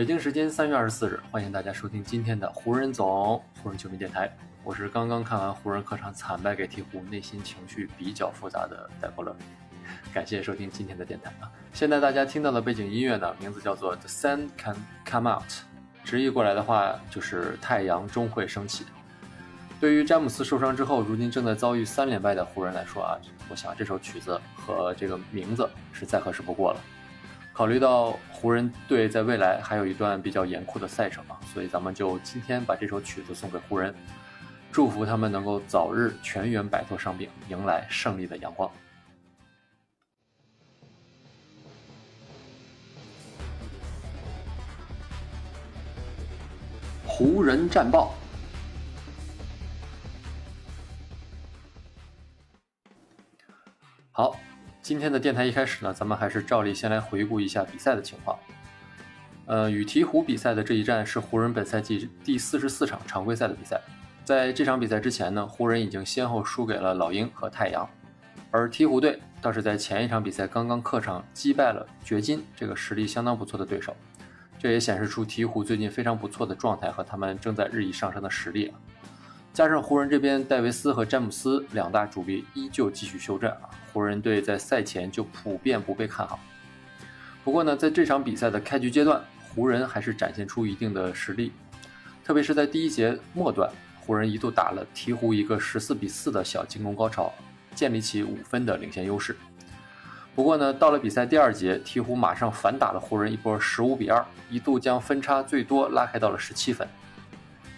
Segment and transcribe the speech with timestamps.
[0.00, 4.34] 北京时间三月二十四日，欢迎大家收听今天的湖人总湖人球迷电台。
[4.64, 9.36] 我是刚刚看完湖人客场惨败给鹈鹕，内心情绪比较复杂的戴伯乐。
[10.10, 11.52] 感谢收听今天的电台啊！
[11.74, 15.50] 现在大家听到的背景音乐呢，名字叫做《The Sun Can Come Out》，
[16.02, 18.86] 直译过来的话就是太阳终会升起。
[19.78, 23.18] 对于詹姆斯受伤之后，如今正在遭遇三连败的湖人来说啊，
[23.50, 26.80] 我想这首曲子和这个名字是再合适不过了。
[27.52, 33.94] 考虑到湖人队在未来还有一段比较严酷的赛程啊，所以咱们就今天把这首曲子送给湖人，
[34.72, 38.70] 祝福他们能够早日全员摆脱伤病，迎来胜利的阳光。
[47.04, 48.14] 湖人战报，
[54.90, 58.36] 今天的电台一开始呢，咱们还是照例先来回顾一下比赛的情况。
[59.46, 63.80] 呃，与鹈鹕比赛的这一战是湖人本赛季第四十四场常规赛的比赛。
[64.24, 67.88] 在这场比赛之前呢，湖人已经先后输给了老鹰和太阳，
[68.50, 73.94] 而鹈鹕队倒是在前一场比赛刚刚客场击败了掘金这个实力相当不错的对手。
[74.58, 78.74] 这也显示出鹈鹕最近非常不错的状态和他们正在日益上升的实力啊。
[79.52, 86.38] 加上湖人这边戴维斯和詹姆斯两大主力依旧继续休战啊，湖人队在赛前就普遍不被看好。
[87.42, 91.52] 不过呢，在这场比赛的开局阶段，湖人还是展现出一定的实力，
[92.24, 97.32] 特别是在第一节末段，湖人一度打了鹈鹕一个十四比四的小进攻高潮，
[97.74, 99.34] 建立起五分的领先优势。
[100.34, 106.86] 不过呢，到了比赛第二节，鹈鹕马上反打了湖人一波十五比二，一度将分差最多拉开到了十七分。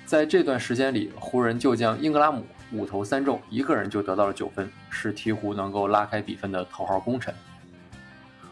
[0.05, 7.35] 在这段时间里，湖人就将英格拉姆五投三中，一个人就得到了九分，是鹈鹕能够拉开比分的头号功臣。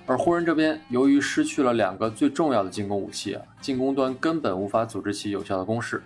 [0.06, 6.02] 而湖人这边由于失去了两个最重要的进攻武器啊，进攻端根本无法组织起有效的攻势。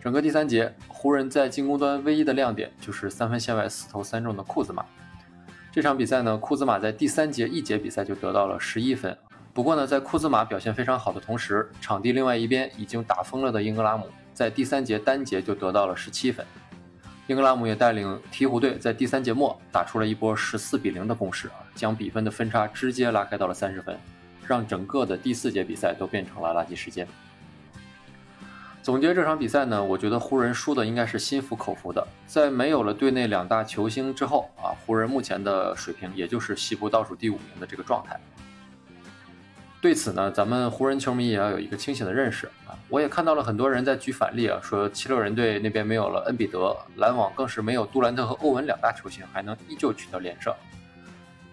[0.00, 4.84] 整个第三节，湖人在进攻端唯一的亮点就是三分线外四投三中的库兹马。
[5.72, 9.16] 这场比赛呢，库兹马在第三节一节比赛就得到了十一分。
[9.52, 14.06] 不过呢，在库兹马表现非常好的同时，场地另外一边已经打疯了的英格拉姆。
[14.32, 16.46] 在第三节单节就得到了十七分，
[17.30, 23.96] 英格拉姆也带领鹈鹕队在第三节末打出了一波十四比零的攻势啊，将比分的分差直接拉开到了三十分，
[24.48, 27.06] 让整个的第四节比赛都变成了垃圾时间。
[28.82, 38.18] 总结这场比赛呢，我觉得湖人输的应该是心服口服的，在没有了队内两大球星之后啊，湖人目前的水平也就是西部倒数第五名的这个状态。
[39.80, 42.76] 对此呢，咱们湖人球迷也要有一个清醒的认识啊！
[42.90, 50.54] 我也看到了很多人在举反例啊，说七六人队那边没有了恩比德，篮网更是没有杜兰特和欧文两大球星，还能依旧取得连胜。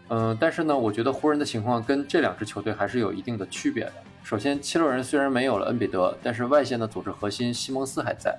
[0.10, 3.94] 嗯，但是呢，我觉得湖人的情况跟这两支球队还是有一定的区别的。
[4.24, 8.38] 首先，七六人虽然没有了恩比德，但是外线的组织核心西蒙斯还在，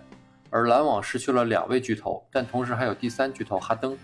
[0.50, 3.97] 而篮网失去了两位巨头，但同时还有第三巨头哈登。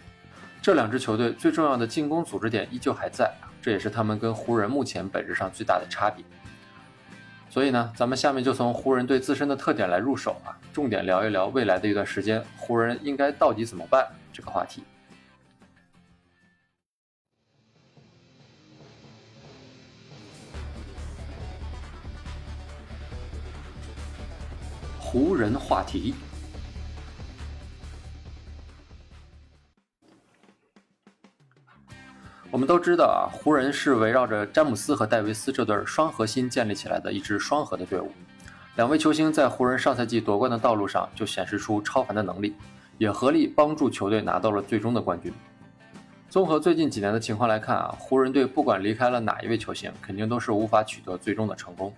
[0.63, 3.31] 这两支球队最重要的进攻组织点依旧还在。
[3.65, 6.23] 这也是他们跟湖人目前本质上最大的差别。
[7.49, 14.85] 所以呢，咱们下面就从湖人队自身的特点来入手啊，重点聊一聊未来的一段时间湖人应该到底怎么办这个话题。
[24.99, 26.15] 湖人话题。
[32.55, 38.13] 我们都知道啊，湖人是围绕着詹姆斯和戴维斯这对双核心建立起来的一支双核的队伍。
[38.77, 42.55] 两位球星在湖人上赛季夺冠的道路上就显示出超凡的能力，
[42.97, 45.35] 也合力帮助球队拿到了最终的冠军。
[46.31, 51.93] 综合最近几年的情况来看啊，湖人队不管离开了哪一位球星，肯定都是无法取得最终的成功。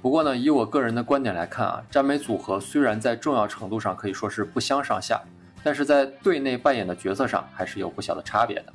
[0.00, 5.20] 不过呢，以我个人的观点来看啊，詹美组合虽然在重要程度上可以说是不相上下，
[5.64, 8.72] 但是在队内扮演的角色上还是有不小的差别的。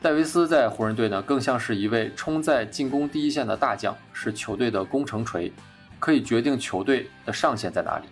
[0.00, 5.52] 戴维斯在湖人队呢，更像是一位冲在进攻第一线的大将，是球队的攻城锤，
[5.98, 8.06] 可以决定球队的上限在哪里。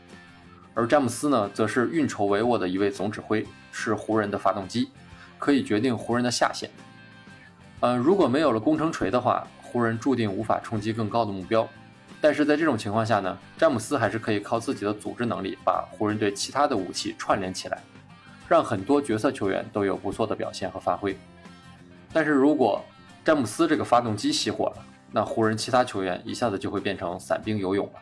[0.74, 4.90] 而詹姆斯呢，则是运筹帷幄的一位总指挥，是湖人的发动机，
[5.38, 6.68] 可以决定湖人的下限。
[7.78, 11.68] 嗯，如果没有了攻城锤的话，湖人注定无法冲击更高的目标。
[12.20, 17.78] 但是在这种情况下呢，詹姆斯还是可以靠自己的组织能力把湖人队其他的武器串联起来，
[18.48, 21.16] 让很多角色球员都有不错的表现和发挥。
[22.16, 22.82] 但是如果
[23.22, 24.82] 詹姆斯这个发动机熄火了，
[25.12, 28.00] 那湖人其他球员一下子就会变成散兵游泳了。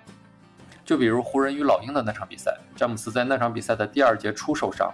[0.84, 4.88] 就比如湖人与老鹰的那场比赛，詹姆斯在那场比赛的第二节初受伤，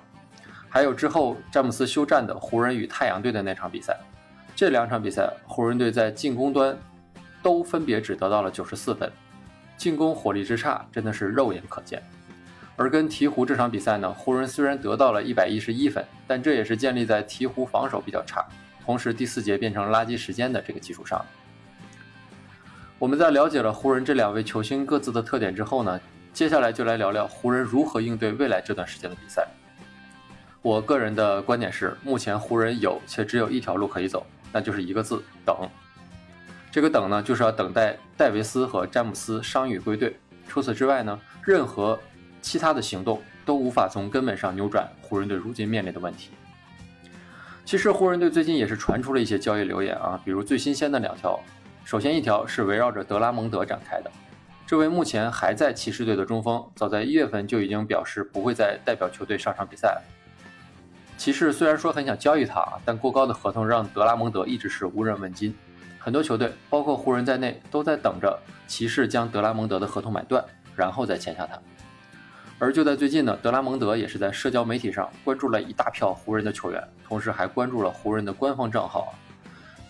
[0.70, 3.94] 还有之后詹姆斯休战的湖人与太阳队的那场比赛，
[4.56, 6.74] 这两场比赛湖人队在进攻端。
[7.42, 9.10] 都分别只得到了九十四分，
[9.76, 12.02] 进攻火力之差真的是肉眼可见。
[12.76, 18.46] 而跟鹈鹕这场比赛呢，湖人虽然得到了一百一十一分，但这也是建立在鹈鹕防守比较差，
[18.90, 21.24] 同时第四节变成垃圾时间的这个基础上。
[22.98, 26.00] 我们在了解了湖人这两位球星各自的特点之后呢，
[26.32, 29.46] 接下来就来聊聊湖人如何应对未来这段时间的比赛。
[30.60, 35.56] 我个人的观点是，目前湖人有且只有一条路可以走，那就是一个字：等。
[36.72, 40.16] 这个等呢，就是要等待戴维斯和詹姆斯伤愈归队。
[40.48, 41.96] 除此之外呢，任何
[42.42, 46.30] 其他的行动都无法从根本上扭转湖人队如今面临的问题。
[47.70, 51.38] 其实湖人队最近也是传出了一些交易流言啊，比如最新鲜的两条。
[51.84, 54.10] 首先一条是围绕着德拉蒙德展开的，
[54.66, 60.02] 这位目前还在骑士队的中锋，早在一月份就已经表示不会再代表球队上场比赛了。
[61.16, 65.54] 骑士虽然说很想交易他，但过高的合同让德拉蒙德一直是无人问津。
[65.96, 68.36] 很多球队，包括湖人在内，都在等着
[68.66, 70.44] 骑士将德拉蒙德的合同买断，
[70.74, 71.56] 然后再签下他。
[72.62, 79.14] 而就在最近呢，德拉蒙德也是在社交媒体上关注了一大票湖人的球员，同时还关注了湖人的官方账号。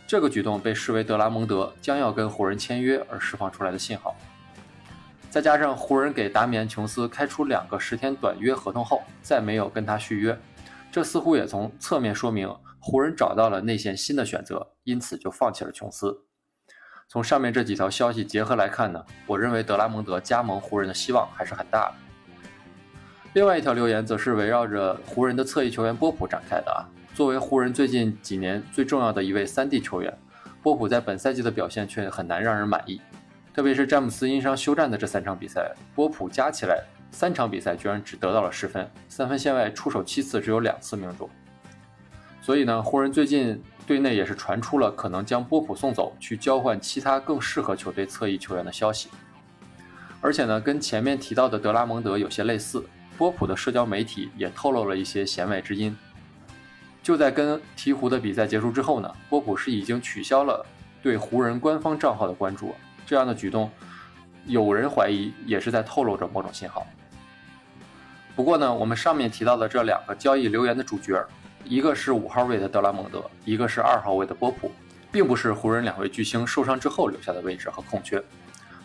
[0.07, 4.15] 这个举动被视为德拉蒙德将要跟湖人签约而释放出来的信号。
[5.31, 10.39] 再加上湖人给达米安·琼斯开出两个十天短约合同后，再没有跟他续约，
[10.93, 12.49] 这似乎也从侧面说明。
[12.79, 16.17] 湖人找到了内线新的选择，因此就放弃了琼斯。
[17.09, 22.10] 从上面这几条消息结合来看呢，我认为德拉蒙德加盟湖人的希望还是很大的。
[23.33, 26.83] 另外一条留言则是围绕着湖人的侧翼球员波普展开的啊。
[27.15, 30.13] 作为湖人最近几年最重要的一位三 D 球员，
[30.61, 33.01] 波普在本赛季的表现却很难让人满意。
[33.55, 36.83] 特别是詹姆斯因伤休战的这三场比赛，波普加起来
[37.13, 41.31] 三场比赛居然只得到了十分，三分线外出手七次，只有两次命中。
[42.43, 49.09] 所以呢，湖人最近队内也是传出了可能将波普送走，去交换其他更适合球队侧翼球员的消息。
[50.21, 52.85] 而且呢，跟前面提到的德拉蒙德有些类似，
[53.21, 55.95] 波普的社交媒体也透露了一些弦外之音。
[57.03, 60.65] 就在跟鹈鹕的比赛结束之后呢，波普是已经取消了
[61.03, 62.75] 对湖人官方账号的关注。
[63.05, 63.71] 这样的举动，
[64.47, 66.87] 有人怀疑也是在透露着某种信号。
[68.35, 71.23] 不过呢，我们上面提到的这两个交易留言的主角。
[71.63, 74.73] 一个是五号位的德拉蒙德，一个是二号位的波普，
[75.13, 78.23] 并不是湖人两位巨星受伤之后留下的位置和空缺。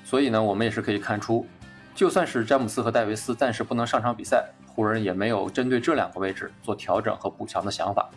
[0.04, 1.48] 所以呢，我们也是可以看出，
[1.96, 8.10] 就算是詹姆斯和戴维斯暂时不能上场比赛，湖人也没有针对这两个位置做调整和补强的想法。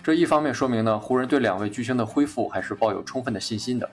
[0.00, 3.90] 这一方面说明呢，湖人对两位巨星的恢复还是抱有充分的信心的，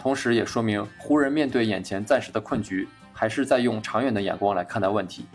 [0.00, 5.26] 同时也说明湖人面对眼前暂时的困局，还是在用长远的眼光来看待问题。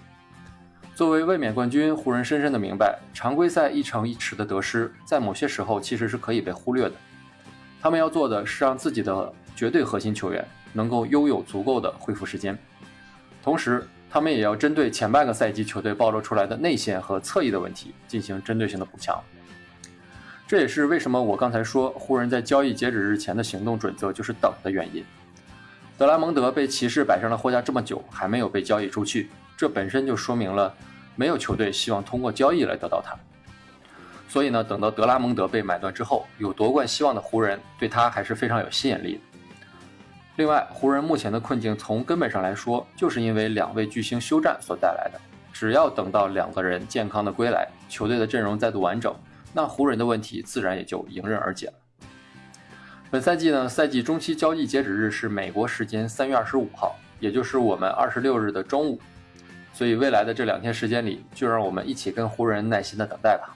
[0.94, 6.96] 作为卫冕冠军，湖人深深的明白，常规赛一城一池的得失，在某些时候其实是可以被忽略的。
[7.82, 12.58] 他们要做的是让自己的绝对核心球员能够拥有足够的恢复时间，
[13.46, 19.22] 同时，他们也要针对前半个赛季球队暴露出来的内线和侧翼的问题进行针对性的补强。
[20.48, 25.06] 这也是为什么我刚才说湖人在交易截止日前的行动准则就是等的原因。
[25.96, 29.30] 德拉蒙德被骑士摆上了货架这么久，还没有被交易出去。
[29.56, 30.74] 这本身就说明了，
[31.16, 33.16] 没有球队希望通过交易来得到他。
[34.28, 39.35] 所以呢，等到德拉蒙德被买断之后，有夺冠希望的湖人对他还是非常有吸引力的。
[40.38, 45.20] 另外，湖人目前的困境从根本上来说，就是因为两位巨星休战所带来的。
[45.54, 49.16] 只要等到两个人健康的归来，球队的阵容再度完整，
[49.54, 51.74] 那湖人的问题自然也就迎刃而解了。
[53.10, 59.00] 本赛季呢，赛季中期交易截止日是美国时间三月二十五号，也就是我们二十六日的中午。
[59.72, 63.56] 所以未来的这两天时间里，就让我们一起跟湖人耐心的等待吧。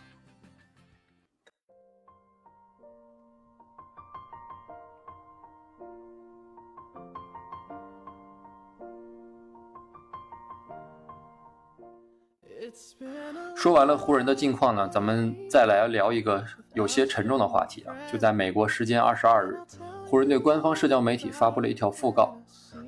[13.55, 16.43] 说完了湖人的近况呢，咱们再来聊一个
[16.74, 17.95] 有些沉重的话题啊。
[18.12, 19.59] 就在美国时间二十二日，
[20.05, 22.36] 湖人队官方社交媒体发布了一条讣告。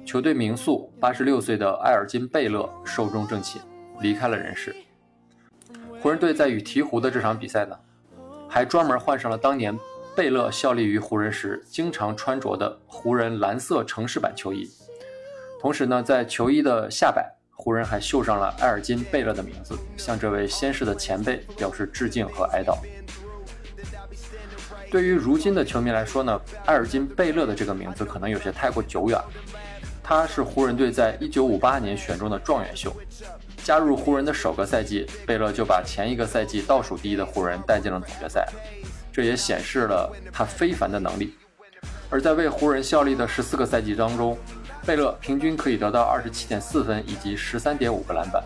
[0.05, 3.61] 球队名宿八十六岁的埃尔金·贝勒寿终正寝，
[3.99, 4.75] 离开了人世。
[6.01, 7.77] 湖人队在与鹈鹕的这场比赛呢，
[8.49, 9.77] 还专门换上了当年
[10.15, 14.67] 贝勒效力于湖人时经常穿着的湖人蓝色城市版球衣，
[15.59, 17.31] 同时呢，在球衣的下摆，
[17.63, 22.75] 湖人还绣上了埃尔金·贝勒的名字，向这位先逝的前辈表示致敬和哀悼。
[24.89, 29.29] 对于如今的球迷来说呢，埃尔金·贝勒的这个名字可能有些太过久远了。
[30.03, 32.91] 他是湖人队在1958年选中的状元秀，
[33.63, 38.43] 加入湖人的首个赛季，贝勒就把前一个赛季倒数第一的湖人带进了总决赛，
[39.13, 41.35] 这也显示了他非凡的能力。
[42.09, 44.35] 而在为湖人效力的十四个赛季当中，
[44.83, 48.43] 贝勒平均可以得到二十七点四分以及十三点五个篮板，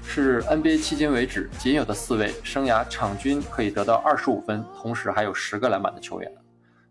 [0.00, 6.32] 是 NBA 迄今为止仅有的四位生涯场均可以得到二十五分，同时还有十个篮板的球员。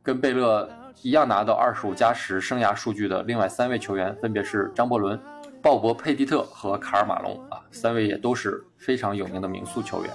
[0.04, 0.70] 跟贝勒
[1.02, 5.18] 一样拿到二十五加十生涯数据的另外三位球员分别是张伯伦、
[5.62, 10.12] 鲍勃·佩蒂特和卡尔·马龙啊，三位也都是非常有名的名宿球员。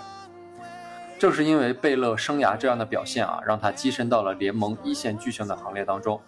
[1.18, 6.20] 正是因为贝勒生涯这样的表现啊，让他跻身到了联盟一线巨星的行列当中。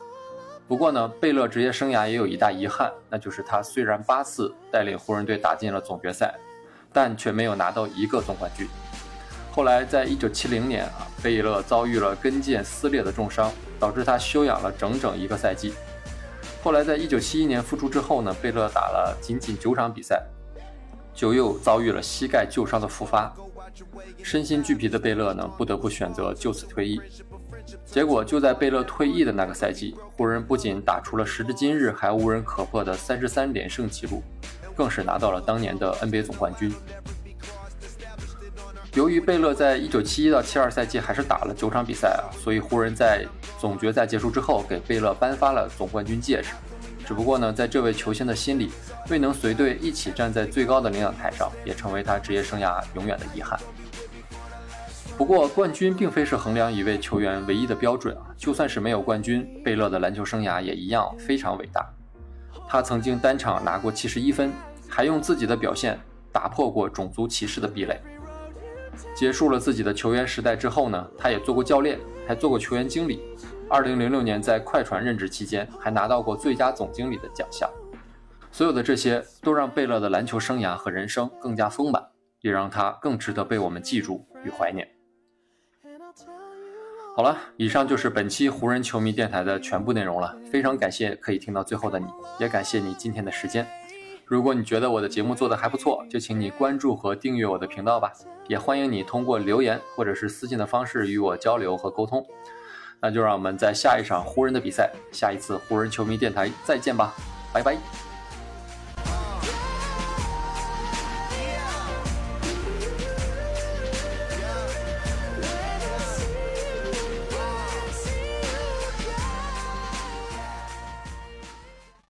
[0.69, 6.35] 不过呢，贝勒职业生涯也有一大遗憾，那就是他虽然八次带领湖人队打进了总决赛，
[6.93, 8.67] 但却没有拿到一个总冠军。
[9.53, 15.73] 后来在一九七零年啊，贝勒遭遇了跟腱撕裂的重伤，导致他休养了整整一个赛季。
[16.65, 20.21] 后来在一九七一年复出之后呢，贝勒打了仅仅九场比赛，
[21.17, 23.35] 就又遭遇了膝盖旧伤的复发。
[24.23, 27.01] 身心俱疲的贝勒呢，不得不选择就此退役。
[27.85, 34.23] 结果就在贝勒退役的那个赛季，湖人不仅打出了时至今日还无人可破的三十三连胜纪录，
[34.77, 36.73] 更是拿到了当年的 NBA 总冠军。
[38.95, 43.27] 由于贝勒在一九七一到七二赛季还是打了九场比赛啊，所以湖人在
[43.59, 46.51] 总决赛结束之后给贝勒颁发了总冠军戒指。
[47.07, 48.69] 只不过呢，在这位球星的心里，
[49.09, 53.57] 未能随队一起站在最高的领奖台上，也成为他职业生涯永远的遗憾。
[55.17, 58.35] 不过，冠军并非是衡量一位球员唯一的标准啊！
[58.37, 61.89] 就算是没有冠军，贝勒的篮球生涯也一样非常伟大。
[62.69, 64.53] 他曾经单场拿过七十一分，
[64.89, 65.97] 还用自己的表现
[66.33, 68.01] 打破过种族歧视的壁垒。
[69.15, 73.23] 结束了自己的球员时代之后呢，他也做过教练，还做过球员经理。
[73.69, 77.69] 二零零六年在快船任职期间，还拿到过最佳总经理的奖项。
[78.53, 82.03] 所有的这些都让贝勒的篮球生涯和人生更加丰满，
[82.41, 84.89] 也让他更值得被我们记住与怀念。
[87.17, 90.37] 好了，以上就是本期湖人球迷电台的全部内容了。
[90.51, 92.07] 非常感谢可以听到最后的你，
[92.39, 93.67] 也感谢你今天的时间。
[94.25, 98.13] 如果你觉得我的节目做得还不错，就请你关注和订阅我的频道吧。
[98.49, 102.25] 也欢迎你通过留言或者是私信的方式与我交流和沟通。
[103.07, 107.15] 那就让我们在下一场湖人的比赛，下一次湖人球迷电台再见吧，
[107.53, 107.77] 拜拜。